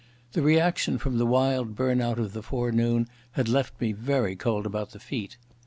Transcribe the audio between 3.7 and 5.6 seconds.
me very cold about the feet.